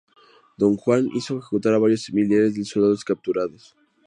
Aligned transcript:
Don 0.57 0.77
Juan 0.77 1.07
hizo 1.13 1.37
ejecutar 1.37 1.75
a 1.75 1.77
varios 1.77 2.11
millares 2.11 2.55
de 2.55 2.65
soldados 2.65 3.05
capturados. 3.05 3.75